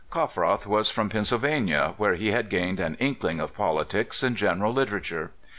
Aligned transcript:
Coffroth 0.09 0.65
was 0.65 0.89
from 0.89 1.09
Pennsylvania, 1.11 1.93
where 1.97 2.15
he 2.15 2.31
had 2.31 2.49
gained 2.49 2.79
an 2.79 2.95
inkling 2.99 3.39
of 3.39 3.53
politics 3.55 4.23
and 4.23 4.35
general 4.35 4.73
literature. 4.73 5.29